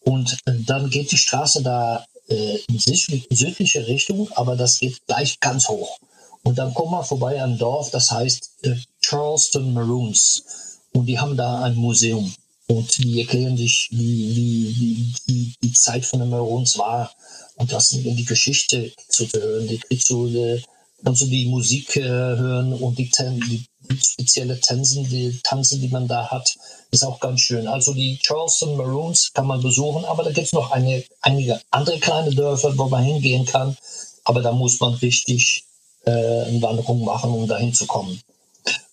Und 0.00 0.38
äh, 0.46 0.52
dann 0.66 0.90
geht 0.90 1.10
die 1.12 1.18
Straße 1.18 1.62
da 1.62 2.06
äh, 2.28 2.58
in 2.68 2.78
südliche 2.78 3.86
Richtung, 3.86 4.30
aber 4.32 4.56
das 4.56 4.78
geht 4.78 5.06
gleich 5.06 5.40
ganz 5.40 5.68
hoch. 5.68 5.98
Und 6.46 6.58
dann 6.58 6.72
kommt 6.74 6.92
man 6.92 7.04
vorbei 7.04 7.42
an 7.42 7.54
ein 7.54 7.58
Dorf, 7.58 7.90
das 7.90 8.12
heißt 8.12 8.50
äh, 8.62 8.76
Charleston 9.00 9.74
Maroons. 9.74 10.44
Und 10.92 11.06
die 11.06 11.18
haben 11.18 11.36
da 11.36 11.64
ein 11.64 11.74
Museum. 11.74 12.32
Und 12.68 12.98
die 12.98 13.20
erklären 13.20 13.56
sich, 13.56 13.88
wie, 13.90 14.36
wie, 14.36 15.14
wie 15.26 15.54
die 15.60 15.72
Zeit 15.72 16.04
von 16.04 16.20
den 16.20 16.30
Maroons 16.30 16.78
war. 16.78 17.10
Und 17.56 17.72
das 17.72 17.88
die 17.88 18.24
Geschichte 18.24 18.92
zu 19.08 19.26
hören. 19.34 19.66
Die 19.66 19.78
kriegst 19.78 20.08
du, 20.08 20.28
die, 20.28 20.62
kannst 21.04 21.22
du 21.22 21.26
die 21.26 21.46
Musik 21.46 21.96
äh, 21.96 22.02
hören 22.04 22.74
und 22.74 22.96
die, 22.96 23.10
die, 23.10 23.66
die 23.80 23.98
spezielle 23.98 24.60
Tänzen, 24.60 25.02
die 25.08 25.40
Tanzen, 25.42 25.80
die 25.80 25.88
man 25.88 26.06
da 26.06 26.30
hat, 26.30 26.56
ist 26.92 27.04
auch 27.04 27.18
ganz 27.18 27.40
schön. 27.40 27.66
Also 27.66 27.92
die 27.92 28.20
Charleston 28.22 28.76
Maroons 28.76 29.32
kann 29.34 29.48
man 29.48 29.60
besuchen, 29.60 30.04
aber 30.04 30.22
da 30.22 30.30
gibt 30.30 30.46
es 30.46 30.52
noch 30.52 30.70
eine, 30.70 31.02
einige 31.22 31.60
andere 31.72 31.98
kleine 31.98 32.32
Dörfer, 32.32 32.78
wo 32.78 32.86
man 32.86 33.02
hingehen 33.02 33.46
kann. 33.46 33.76
Aber 34.22 34.42
da 34.42 34.52
muss 34.52 34.78
man 34.78 34.94
richtig 34.94 35.66
äh, 36.06 36.62
Wanderung 36.62 37.04
machen, 37.04 37.32
um 37.32 37.46
dahin 37.46 37.74
zu 37.74 37.86
kommen. 37.86 38.20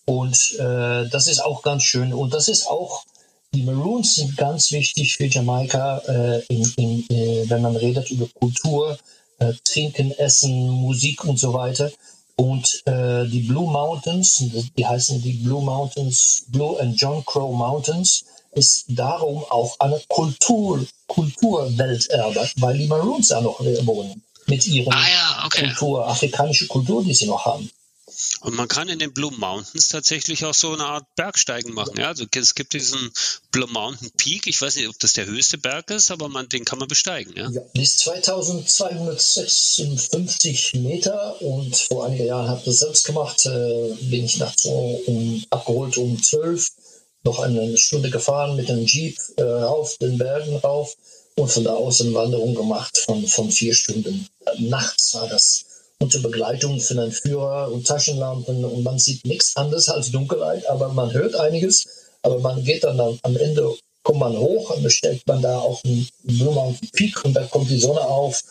Und 0.04 0.56
äh, 0.58 1.08
das 1.08 1.26
ist 1.28 1.42
auch 1.42 1.62
ganz 1.62 1.82
schön. 1.84 2.12
Und 2.12 2.34
das 2.34 2.48
ist 2.48 2.68
auch, 2.68 3.04
die 3.54 3.62
Maroons 3.62 4.16
sind 4.16 4.36
ganz 4.36 4.72
wichtig 4.72 5.16
für 5.16 5.26
Jamaika, 5.26 5.98
äh, 5.98 6.44
in, 6.48 6.72
in, 6.76 7.10
äh, 7.10 7.48
wenn 7.48 7.62
man 7.62 7.76
redet 7.76 8.10
über 8.10 8.26
Kultur, 8.34 8.98
äh, 9.38 9.52
Trinken, 9.64 10.10
Essen, 10.12 10.68
Musik 10.68 11.24
und 11.24 11.38
so 11.38 11.54
weiter. 11.54 11.90
Und 12.36 12.82
äh, 12.86 13.26
die 13.28 13.46
Blue 13.46 13.70
Mountains, 13.70 14.44
die 14.76 14.86
heißen 14.86 15.22
die 15.22 15.34
Blue 15.34 15.62
Mountains, 15.62 16.44
Blue 16.48 16.78
and 16.80 17.00
John 17.00 17.24
Crow 17.24 17.54
Mountains, 17.54 18.24
ist 18.52 18.84
darum 18.88 19.44
auch 19.50 19.78
eine 19.78 20.00
Kultur, 20.08 20.84
Kulturwelterbe, 21.06 22.48
weil 22.56 22.78
die 22.78 22.86
Maroons 22.86 23.28
da 23.28 23.40
noch 23.40 23.60
wohnen 23.60 24.23
mit 24.46 24.66
ihrer 24.66 24.92
ah, 24.92 25.08
ja, 25.08 25.42
okay. 25.46 25.66
Kultur, 25.66 26.06
afrikanische 26.06 26.66
Kultur, 26.66 27.04
die 27.04 27.14
sie 27.14 27.26
noch 27.26 27.44
haben. 27.44 27.70
Und 28.40 28.54
man 28.54 28.68
kann 28.68 28.88
in 28.88 29.00
den 29.00 29.12
Blue 29.12 29.32
Mountains 29.32 29.88
tatsächlich 29.88 30.44
auch 30.44 30.54
so 30.54 30.72
eine 30.72 30.84
Art 30.84 31.04
Bergsteigen 31.16 31.74
machen. 31.74 31.98
Ja, 31.98 32.06
also 32.08 32.24
es 32.34 32.54
gibt 32.54 32.74
diesen 32.74 33.10
Blue 33.50 33.68
Mountain 33.70 34.10
Peak. 34.16 34.46
Ich 34.46 34.60
weiß 34.60 34.76
nicht, 34.76 34.88
ob 34.88 34.98
das 34.98 35.14
der 35.14 35.24
höchste 35.26 35.56
Berg 35.58 35.90
ist, 35.90 36.10
aber 36.10 36.28
man, 36.28 36.48
den 36.48 36.64
kann 36.64 36.78
man 36.78 36.88
besteigen. 36.88 37.32
Ja, 37.36 37.50
ja 37.50 37.60
ist 37.72 37.98
2256 38.00 40.74
Meter 40.74 41.40
und 41.42 41.76
vor 41.76 42.06
einigen 42.06 42.26
Jahren 42.26 42.48
habe 42.48 42.60
ich 42.60 42.66
das 42.66 42.78
selbst 42.80 43.04
gemacht. 43.04 43.46
Äh, 43.46 43.94
bin 44.02 44.24
ich 44.24 44.38
nachts 44.38 44.66
um, 44.66 45.44
abgeholt 45.50 45.96
um 45.96 46.22
12, 46.22 46.70
noch 47.24 47.40
eine 47.40 47.76
Stunde 47.78 48.10
gefahren 48.10 48.54
mit 48.56 48.70
einem 48.70 48.84
Jeep 48.84 49.16
äh, 49.38 49.42
auf 49.42 49.96
den 49.98 50.18
Bergen 50.18 50.56
rauf 50.56 50.94
und 51.36 51.50
von 51.50 51.64
da 51.64 51.72
aus 51.72 52.00
eine 52.00 52.14
Wanderung 52.14 52.54
gemacht 52.54 52.96
von, 52.98 53.26
von 53.26 53.50
vier 53.50 53.74
Stunden. 53.74 54.28
Nachts 54.58 55.14
war 55.14 55.28
das 55.28 55.64
unter 55.98 56.18
Begleitung 56.20 56.80
von 56.80 56.98
einem 56.98 57.12
Führer 57.12 57.72
und 57.72 57.86
Taschenlampen 57.86 58.64
und 58.64 58.82
man 58.82 58.98
sieht 58.98 59.24
nichts 59.24 59.56
anderes 59.56 59.88
als 59.88 60.10
Dunkelheit, 60.10 60.68
aber 60.68 60.92
man 60.92 61.12
hört 61.12 61.34
einiges. 61.34 61.86
Aber 62.22 62.38
man 62.38 62.64
geht 62.64 62.84
dann 62.84 62.98
am 63.00 63.36
Ende, 63.36 63.74
kommt 64.02 64.20
man 64.20 64.36
hoch 64.36 64.70
und 64.70 64.90
stellt 64.90 65.26
man 65.26 65.42
da 65.42 65.58
auf 65.58 65.84
einen 65.84 66.08
Mountain 66.22 66.88
Peak 66.92 67.24
und 67.24 67.34
da 67.34 67.44
kommt 67.44 67.68
die 67.68 67.78
Sonne 67.78 68.00
auf 68.00 68.42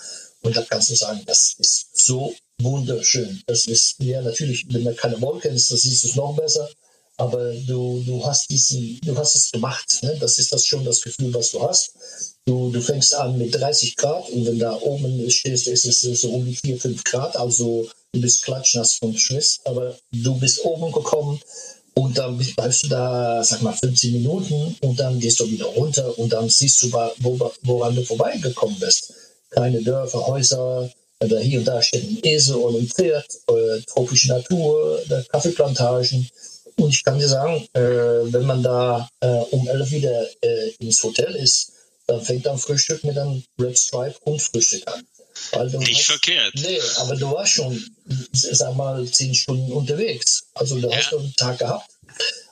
und 0.41 0.55
da 0.55 0.61
kannst 0.61 0.91
du 0.91 0.95
sagen, 0.95 1.21
das 1.25 1.55
ist 1.57 1.87
so 1.93 2.35
wunderschön. 2.59 3.41
Das 3.47 3.65
ist, 3.65 3.95
ja 3.99 4.21
natürlich, 4.21 4.65
wenn 4.69 4.85
da 4.85 4.93
keine 4.93 5.19
Wolke 5.21 5.47
ist, 5.47 5.71
das 5.71 5.81
siehst 5.81 6.03
du 6.03 6.07
es 6.09 6.15
noch 6.15 6.35
besser 6.35 6.69
aber 7.17 7.53
du, 7.53 8.03
du 8.05 8.25
hast 8.25 8.49
diesen, 8.49 8.99
du 9.01 9.15
hast 9.17 9.35
es 9.35 9.51
gemacht. 9.51 9.99
Ne? 10.01 10.17
Das 10.19 10.39
ist 10.39 10.51
das 10.51 10.65
schon 10.65 10.83
das 10.83 11.01
Gefühl, 11.01 11.33
was 11.33 11.51
du 11.51 11.61
hast. 11.61 11.93
Du, 12.45 12.71
du 12.71 12.81
fängst 12.81 13.15
an 13.15 13.37
mit 13.37 13.55
30 13.55 13.95
Grad 13.95 14.29
und 14.29 14.45
wenn 14.45 14.59
da 14.59 14.75
oben 14.81 15.29
stehst, 15.29 15.67
ist 15.67 15.85
es 15.85 16.01
so 16.01 16.29
um 16.29 16.45
die 16.45 16.55
4, 16.55 16.77
5 16.77 17.03
Grad. 17.05 17.37
Also 17.37 17.87
du 18.11 18.21
bist 18.21 18.43
klatschnass 18.43 18.95
vom 18.95 19.15
Schwiss, 19.15 19.61
aber 19.63 19.97
du 20.11 20.37
bist 20.39 20.63
oben 20.65 20.91
gekommen 20.91 21.39
und 21.93 22.17
dann 22.17 22.37
bleibst 22.37 22.83
du 22.83 22.87
da, 22.89 23.43
sag 23.43 23.61
mal, 23.61 23.73
15 23.73 24.11
Minuten 24.11 24.75
und 24.81 24.99
dann 24.99 25.19
gehst 25.19 25.39
du 25.39 25.49
wieder 25.49 25.65
runter 25.65 26.17
und 26.19 26.33
dann 26.33 26.49
siehst 26.49 26.81
du, 26.81 26.91
wo, 26.91 27.51
woran 27.61 27.95
du 27.95 28.03
vorbeigekommen 28.03 28.77
bist. 28.79 29.13
Keine 29.49 29.81
Dörfer, 29.81 30.27
Häuser, 30.27 30.91
oder 31.23 31.39
hier 31.39 31.59
und 31.59 31.67
da 31.67 31.81
steht 31.81 32.03
ein 32.03 32.19
Esel 32.23 32.55
und 32.55 32.75
ein 32.75 32.87
Pferd, 32.87 33.25
äh, 33.47 33.81
tropische 33.87 34.29
Natur, 34.29 34.99
Kaffeeplantagen. 35.29 36.27
Und 36.75 36.89
ich 36.89 37.03
kann 37.03 37.19
dir 37.19 37.27
sagen, 37.27 37.65
äh, 37.73 37.81
wenn 38.33 38.45
man 38.45 38.63
da 38.63 39.09
äh, 39.21 39.27
um 39.51 39.67
11 39.67 39.91
wieder 39.91 40.27
äh, 40.41 40.71
ins 40.79 41.01
Hotel 41.03 41.35
ist, 41.35 41.72
dann 42.07 42.21
fängt 42.21 42.45
dann 42.45 42.57
Frühstück 42.57 43.03
mit 43.03 43.17
einem 43.17 43.43
Red 43.59 43.77
Stripe 43.77 44.17
und 44.23 44.41
Frühstück 44.41 44.87
an. 44.87 45.05
Nicht 45.79 45.99
hast, 45.99 46.05
verkehrt. 46.05 46.53
Nee, 46.55 46.79
aber 46.97 47.15
du 47.15 47.31
warst 47.31 47.53
schon, 47.53 47.83
sag 48.31 48.75
mal, 48.75 49.05
zehn 49.09 49.33
Stunden 49.33 49.71
unterwegs. 49.71 50.43
Also 50.53 50.79
du 50.79 50.89
ja. 50.89 50.97
hast 50.97 51.13
einen 51.13 51.35
Tag 51.35 51.59
gehabt. 51.59 51.89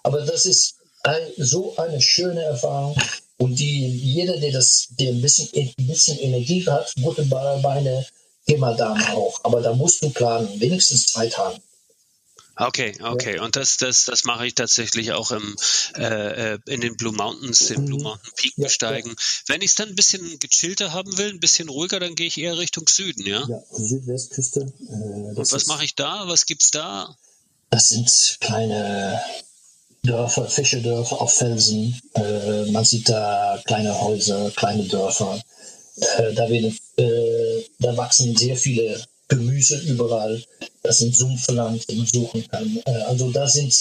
Aber 0.03 0.21
das 0.21 0.45
ist 0.45 0.75
ein, 1.03 1.21
so 1.37 1.75
eine 1.77 2.01
schöne 2.01 2.41
Erfahrung. 2.41 2.95
Und 3.37 3.59
die, 3.59 3.87
jeder, 3.87 4.37
der 4.37 4.51
das, 4.51 4.87
der 4.91 5.09
ein 5.09 5.21
bisschen, 5.21 5.49
ein 5.55 5.87
bisschen 5.87 6.19
Energie 6.19 6.65
hat, 6.67 6.93
gute 7.01 7.23
Beine, 7.23 8.05
mal 8.57 8.75
da 8.75 8.93
auch. 9.13 9.39
Aber 9.43 9.61
da 9.61 9.73
musst 9.73 10.03
du 10.03 10.09
planen, 10.09 10.59
wenigstens 10.59 11.07
zwei 11.07 11.27
Tage. 11.27 11.57
Okay, 12.55 12.93
okay. 13.01 13.39
Und 13.39 13.55
das, 13.55 13.77
das, 13.77 14.05
das 14.05 14.23
mache 14.25 14.45
ich 14.45 14.55
tatsächlich 14.55 15.13
auch 15.13 15.31
im, 15.31 15.55
äh, 15.95 16.53
äh 16.53 16.59
in 16.67 16.81
den 16.81 16.97
Blue 16.97 17.13
Mountains, 17.13 17.67
den 17.67 17.85
Blue 17.85 17.97
mhm. 17.97 18.03
Mountain 18.03 18.31
Peak 18.35 18.53
ja, 18.57 18.65
besteigen. 18.65 19.11
Ja. 19.11 19.15
Wenn 19.47 19.61
ich 19.61 19.71
es 19.71 19.75
dann 19.75 19.89
ein 19.89 19.95
bisschen 19.95 20.37
gechillter 20.39 20.91
haben 20.93 21.17
will, 21.17 21.29
ein 21.29 21.39
bisschen 21.39 21.69
ruhiger, 21.69 21.99
dann 21.99 22.15
gehe 22.15 22.27
ich 22.27 22.37
eher 22.37 22.57
Richtung 22.57 22.87
Süden, 22.87 23.25
ja? 23.25 23.47
Ja, 23.47 23.63
Südwestküste. 23.71 24.61
Äh, 24.61 24.93
Und 25.39 25.51
was 25.51 25.65
mache 25.67 25.85
ich 25.85 25.95
da? 25.95 26.27
Was 26.27 26.45
gibt's 26.45 26.71
da? 26.71 27.15
Das 27.69 27.89
sind 27.89 28.37
kleine 28.41 29.21
Dörfer, 30.03 30.47
Fischerdörfer 30.47 31.21
auf 31.21 31.33
Felsen. 31.33 31.99
Äh, 32.15 32.71
man 32.71 32.83
sieht 32.83 33.07
da 33.07 33.61
kleine 33.65 33.99
Häuser, 34.01 34.51
kleine 34.51 34.83
Dörfer. 34.87 35.41
Äh, 35.95 36.33
da, 36.33 36.49
werden, 36.49 36.77
äh, 36.97 37.63
da 37.79 37.95
wachsen 37.95 38.35
sehr 38.35 38.57
viele 38.57 39.01
Gemüse 39.27 39.77
überall. 39.79 40.43
Das 40.91 40.97
sind 40.97 41.15
Sumpfland, 41.15 41.85
suchen 42.11 42.45
kann. 42.49 42.81
Äh, 42.85 42.91
also 43.03 43.31
da 43.31 43.47
sind 43.47 43.73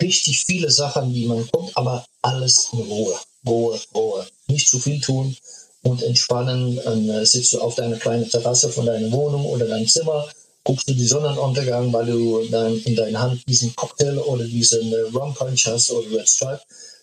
richtig 0.00 0.44
viele 0.44 0.70
Sachen, 0.70 1.12
die 1.12 1.26
man 1.26 1.50
kommt, 1.50 1.76
aber 1.76 2.06
alles 2.22 2.68
in 2.72 2.78
Ruhe. 2.82 3.16
Ruhe, 3.44 3.80
Ruhe. 3.92 4.24
Nicht 4.46 4.68
zu 4.68 4.78
viel 4.78 5.00
tun 5.00 5.36
und 5.82 6.04
entspannen. 6.04 6.76
Dann 6.76 7.08
äh, 7.08 7.26
sitzt 7.26 7.52
du 7.52 7.60
auf 7.60 7.74
deiner 7.74 7.96
kleinen 7.96 8.30
Terrasse 8.30 8.68
von 8.68 8.86
deiner 8.86 9.10
Wohnung 9.10 9.44
oder 9.44 9.66
deinem 9.66 9.88
Zimmer, 9.88 10.24
guckst 10.62 10.88
du 10.88 10.94
die 10.94 11.04
Sonnenuntergang, 11.04 11.92
weil 11.92 12.06
du 12.06 12.46
dann 12.48 12.78
in 12.84 12.94
deiner 12.94 13.18
Hand 13.18 13.42
diesen 13.48 13.74
Cocktail 13.74 14.18
oder 14.18 14.44
diesen 14.44 14.92
äh, 14.92 15.00
Rum 15.12 15.34
Punch 15.34 15.66
hast 15.66 15.90
oder 15.90 16.16
Red 16.16 16.28
Stripe. 16.28 16.62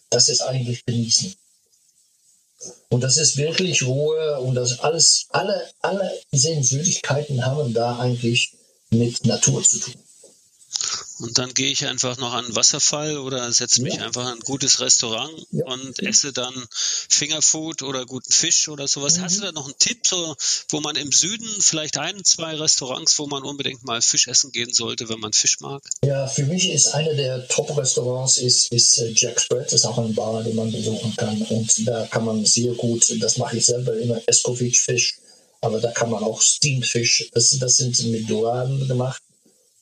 Das 0.10 0.30
ist 0.30 0.40
eigentlich 0.40 0.86
genießen. 0.86 1.36
Und 2.88 3.02
das 3.04 3.18
ist 3.18 3.36
wirklich 3.36 3.86
Ruhe 3.86 4.40
und 4.40 4.56
das 4.56 4.80
alles, 4.80 5.26
alle, 5.32 5.68
alle 5.82 6.10
Sehenswürdigkeiten 6.32 7.46
haben 7.46 7.74
da 7.74 8.00
eigentlich 8.00 8.54
mit 8.92 9.26
Natur 9.26 9.64
zu 9.64 9.80
tun. 9.80 9.96
und 11.20 11.38
dann 11.38 11.54
gehe 11.54 11.70
ich 11.72 11.86
einfach 11.86 12.18
noch 12.18 12.32
an 12.32 12.46
den 12.46 12.56
Wasserfall 12.56 13.18
oder 13.18 13.52
setze 13.52 13.82
mich 13.82 13.96
Ja. 13.96 14.06
einfach 14.06 14.22
in 14.28 14.36
ein 14.36 14.40
gutes 14.40 14.80
Restaurant 14.80 15.34
Ja. 15.52 15.66
und 15.66 16.00
esse 16.02 16.32
dann 16.32 16.54
Fingerfood 17.10 17.82
oder 17.84 18.06
guten 18.06 18.32
Fisch 18.32 18.70
oder 18.70 18.88
sowas. 18.88 19.18
Mhm. 19.18 19.22
Hast 19.24 19.38
du 19.38 19.42
da 19.42 19.52
noch 19.52 19.66
einen 19.66 19.78
Tipp, 19.80 20.08
so, 20.08 20.36
wo 20.70 20.80
man 20.80 20.96
im 20.96 21.12
Süden 21.12 21.48
vielleicht 21.60 21.98
ein, 21.98 22.24
zwei 22.24 22.56
Restaurants, 22.56 23.20
wo 23.20 23.28
man 23.28 23.44
unbedingt 23.44 23.84
mal 23.84 24.02
Fisch 24.02 24.28
essen 24.28 24.52
gehen 24.54 24.74
sollte, 24.74 25.10
wenn 25.10 25.20
man 25.20 25.34
Fisch 25.34 25.60
mag? 25.60 25.82
Ja, 26.06 26.28
für 26.28 26.44
mich 26.46 26.70
ist 26.70 26.88
einer 26.94 27.14
der 27.14 27.48
Top-Restaurants 27.50 28.38
ist, 28.38 28.72
ist 28.72 28.98
äh, 29.00 29.12
Jack's 29.14 29.48
Bread. 29.50 29.66
Das 29.66 29.74
ist 29.74 29.86
auch 29.86 29.98
ein 29.98 30.16
Bar, 30.16 30.44
den 30.44 30.56
man 30.56 30.72
besuchen 30.72 31.14
kann. 31.18 31.42
Und 31.42 31.86
da 31.88 32.08
kann 32.08 32.24
man 32.24 32.46
sehr 32.46 32.74
gut, 32.76 33.06
das 33.22 33.38
mache 33.38 33.58
ich 33.58 33.66
selber 33.66 33.98
immer, 33.98 34.22
Escovitch-Fisch. 34.28 35.16
Aber 35.62 35.80
da 35.80 35.92
kann 35.92 36.10
man 36.10 36.24
auch 36.24 36.42
Steamed 36.42 36.86
Fisch, 36.86 37.30
das, 37.34 37.50
das 37.60 37.78
sind 37.78 38.00
mit 38.12 38.30
Doraden 38.30 38.88
gemacht, 38.88 39.22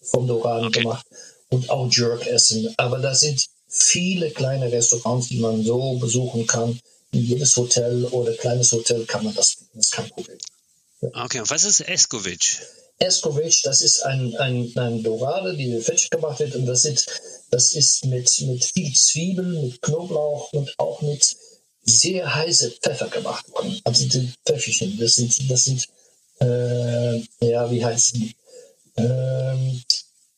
vom 0.01 0.27
Doraden 0.27 0.67
Okay. 0.67 0.81
gemacht. 0.81 1.05
Und 1.49 1.69
auch 1.69 1.89
Jerk 1.91 2.25
essen. 2.27 2.73
Aber 2.77 2.99
da 2.99 3.15
sind 3.15 3.47
viele 3.69 4.31
kleine 4.31 4.71
Restaurants, 4.71 5.29
die 5.29 5.39
man 5.39 5.63
so 5.63 5.97
besuchen 5.97 6.45
kann. 6.47 6.79
In 7.11 7.23
jedes 7.23 7.55
Hotel 7.55 8.03
oder 8.05 8.33
kleines 8.33 8.71
Hotel 8.73 9.05
kann 9.05 9.23
man 9.23 9.33
das, 9.33 9.57
das 9.73 9.85
ist 9.85 9.91
kein 9.93 10.09
Problem. 10.09 10.37
Okay, 11.13 11.39
und 11.39 11.49
was 11.49 11.63
ist 11.63 11.79
Escovitch? 11.81 12.59
Escovitch, 12.99 13.61
das 13.63 13.81
ist 13.81 14.01
ein, 14.01 14.35
ein, 14.37 14.71
ein 14.75 15.03
Dorade, 15.03 15.55
die 15.55 15.79
fettig 15.79 16.09
gemacht 16.09 16.39
wird 16.39 16.55
und 16.55 16.65
das, 16.65 16.81
sind, 16.81 17.05
das 17.51 17.73
ist 17.73 18.05
mit, 18.05 18.29
mit 18.41 18.65
viel 18.65 18.93
Zwiebeln, 18.93 19.61
mit 19.67 19.81
Knoblauch 19.81 20.51
und 20.53 20.73
auch 20.79 21.01
mit 21.01 21.35
sehr 21.87 22.33
heiße 22.35 22.71
Pfeffer 22.81 23.07
gemacht 23.07 23.49
worden. 23.51 23.79
Also 23.83 24.05
die 24.07 24.31
Pfefferchen, 24.45 24.97
das 24.99 25.15
sind, 25.15 25.49
das 25.49 25.65
sind 25.65 25.87
äh, 26.39 27.17
ja, 27.41 27.69
wie 27.71 27.83
heißt 27.83 28.15
die? 28.15 28.35
Ähm, 28.97 29.81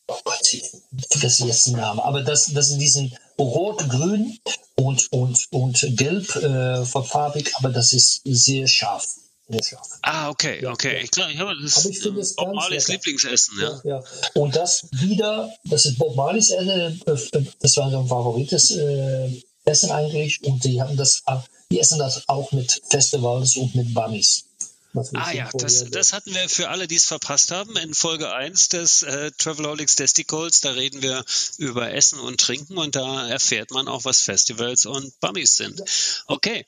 oh 0.08 0.18
Gott, 0.24 0.52
ich 0.52 0.64
vergesse 1.10 1.46
jetzt 1.46 1.66
den 1.66 1.76
Namen, 1.76 2.00
aber 2.00 2.22
das, 2.22 2.52
das 2.52 2.68
sind 2.68 2.78
diesen 2.80 3.16
rot, 3.38 3.88
grün 3.88 4.38
und, 4.76 5.10
und, 5.12 5.46
und 5.50 5.86
gelb 5.96 6.34
äh, 6.36 6.84
verfarbig, 6.84 7.52
aber 7.56 7.70
das 7.70 7.92
ist 7.92 8.20
sehr 8.24 8.66
scharf. 8.66 9.06
Sehr 9.48 9.62
scharf. 9.62 9.88
Ah, 10.02 10.28
okay, 10.30 10.62
Ja, 10.62 10.70
okay. 10.72 10.96
ja. 10.96 11.02
Ich 11.02 11.10
glaube, 11.10 11.32
ich 11.32 11.38
habe 11.38 11.54
das 11.60 11.76
Aber 11.78 11.90
ich 11.90 12.00
finde 12.00 12.20
es 12.20 12.36
Bob 12.36 12.46
ganz 12.46 12.56
Marleys. 12.56 12.88
Lieblingsessen, 12.88 13.60
ja. 13.60 13.80
Ja. 13.84 14.04
Und 14.34 14.56
das 14.56 14.86
wieder, 14.92 15.52
das 15.64 15.84
ist 15.86 15.98
Bob 15.98 16.16
Marleys, 16.16 16.50
äh, 16.50 16.92
das 17.04 17.76
war 17.76 17.90
sein 17.90 18.06
favorites 18.06 18.70
äh, 18.70 19.42
Essen 19.70 19.90
eigentlich. 19.90 20.42
Und 20.44 20.64
die 20.64 20.80
haben 20.80 20.96
das, 20.96 21.22
die 21.70 21.80
essen 21.80 21.98
das 21.98 22.28
auch 22.28 22.52
mit 22.52 22.82
Festivals 22.88 23.56
und 23.56 23.74
mit 23.74 23.94
Bunnies. 23.94 24.44
Ah 25.14 25.32
ja, 25.32 25.48
das, 25.54 25.88
das 25.90 26.12
hatten 26.12 26.34
wir 26.34 26.48
für 26.48 26.68
alle, 26.68 26.88
die 26.88 26.96
es 26.96 27.04
verpasst 27.04 27.52
haben, 27.52 27.76
in 27.76 27.94
Folge 27.94 28.32
1 28.32 28.70
des 28.70 29.02
äh, 29.04 29.30
Travelholics 29.38 29.94
Testicles. 29.94 30.62
Da 30.62 30.72
reden 30.72 31.00
wir 31.00 31.24
über 31.58 31.92
Essen 31.92 32.18
und 32.18 32.40
Trinken 32.40 32.76
und 32.76 32.96
da 32.96 33.28
erfährt 33.28 33.70
man 33.70 33.86
auch, 33.86 34.04
was 34.04 34.20
Festivals 34.20 34.86
und 34.86 35.18
Bummies 35.20 35.56
sind. 35.56 35.80
Okay, 36.26 36.66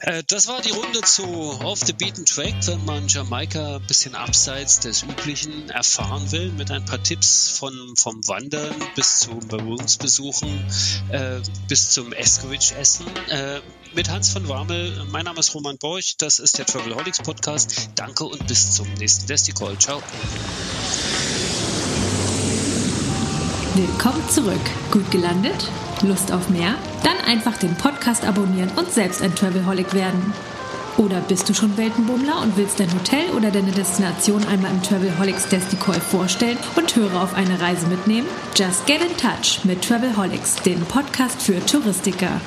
äh, 0.00 0.22
das 0.26 0.46
war 0.46 0.60
die 0.60 0.72
Runde 0.72 1.00
zu 1.00 1.24
Off 1.24 1.80
the 1.86 1.94
Beaten 1.94 2.26
Track, 2.26 2.54
wenn 2.66 2.84
man 2.84 3.08
Jamaika 3.08 3.76
ein 3.76 3.86
bisschen 3.86 4.14
abseits 4.14 4.80
des 4.80 5.02
Üblichen 5.02 5.70
erfahren 5.70 6.30
will, 6.30 6.52
mit 6.52 6.70
ein 6.70 6.84
paar 6.84 7.02
Tipps 7.02 7.48
von, 7.48 7.96
vom 7.96 8.26
Wandern 8.28 8.74
bis 8.94 9.20
zu 9.20 9.30
Berührungsbesuchen, 9.30 10.70
äh, 11.12 11.40
bis 11.66 11.90
zum 11.90 12.12
Escovitch-Essen. 12.12 13.06
Äh, 13.30 13.60
mit 13.94 14.10
Hans 14.10 14.30
von 14.30 14.46
Warmel. 14.48 15.06
Mein 15.10 15.24
Name 15.24 15.40
ist 15.40 15.54
Roman 15.54 15.78
Borch. 15.78 16.16
Das 16.18 16.38
ist 16.38 16.58
der 16.58 16.66
Travelholics 16.66 17.20
Podcast. 17.38 17.90
Danke 17.94 18.24
und 18.24 18.44
bis 18.48 18.72
zum 18.72 18.92
nächsten 18.94 19.28
Desticall. 19.28 19.78
Ciao. 19.78 20.02
Willkommen 23.74 24.28
zurück. 24.28 24.60
Gut 24.90 25.08
gelandet? 25.12 25.70
Lust 26.02 26.32
auf 26.32 26.48
mehr? 26.48 26.74
Dann 27.04 27.16
einfach 27.28 27.56
den 27.56 27.76
Podcast 27.76 28.24
abonnieren 28.24 28.70
und 28.76 28.92
selbst 28.92 29.22
ein 29.22 29.36
Travelholic 29.36 29.94
werden. 29.94 30.34
Oder 30.96 31.20
bist 31.20 31.48
du 31.48 31.54
schon 31.54 31.76
Weltenbummler 31.76 32.42
und 32.42 32.56
willst 32.56 32.80
dein 32.80 32.92
Hotel 32.92 33.30
oder 33.36 33.52
deine 33.52 33.70
Destination 33.70 34.44
einmal 34.48 34.72
im 34.72 34.82
Travelholics 34.82 35.46
Desticall 35.46 36.00
vorstellen 36.00 36.58
und 36.74 36.96
Hörer 36.96 37.22
auf 37.22 37.34
eine 37.34 37.60
Reise 37.60 37.86
mitnehmen? 37.86 38.26
Just 38.56 38.84
get 38.86 39.00
in 39.00 39.16
touch 39.16 39.64
mit 39.64 39.82
Travelholics, 39.82 40.56
dem 40.56 40.80
Podcast 40.86 41.40
für 41.40 41.64
Touristiker. 41.64 42.40